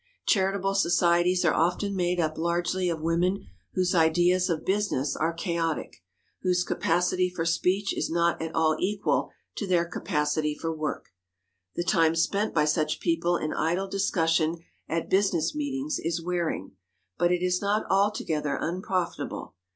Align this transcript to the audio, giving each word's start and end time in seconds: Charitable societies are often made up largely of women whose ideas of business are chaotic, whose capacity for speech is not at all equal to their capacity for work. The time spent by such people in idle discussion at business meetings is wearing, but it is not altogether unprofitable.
Charitable 0.25 0.73
societies 0.73 1.45
are 1.45 1.53
often 1.53 1.95
made 1.95 2.19
up 2.19 2.35
largely 2.35 2.89
of 2.89 3.01
women 3.03 3.45
whose 3.75 3.93
ideas 3.93 4.49
of 4.49 4.65
business 4.65 5.15
are 5.15 5.31
chaotic, 5.31 5.97
whose 6.41 6.63
capacity 6.63 7.29
for 7.29 7.45
speech 7.45 7.95
is 7.95 8.09
not 8.09 8.41
at 8.41 8.55
all 8.55 8.75
equal 8.79 9.29
to 9.57 9.67
their 9.67 9.85
capacity 9.85 10.55
for 10.55 10.73
work. 10.75 11.09
The 11.75 11.83
time 11.83 12.15
spent 12.15 12.51
by 12.51 12.65
such 12.65 12.99
people 12.99 13.37
in 13.37 13.53
idle 13.53 13.87
discussion 13.87 14.57
at 14.89 15.07
business 15.07 15.53
meetings 15.53 15.99
is 15.99 16.19
wearing, 16.19 16.71
but 17.19 17.31
it 17.31 17.43
is 17.43 17.61
not 17.61 17.85
altogether 17.87 18.57
unprofitable. 18.59 19.53